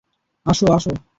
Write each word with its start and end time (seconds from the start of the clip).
আসো, 0.45 0.65
আসো! 0.73 0.91